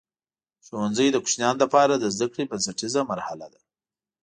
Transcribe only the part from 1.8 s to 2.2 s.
د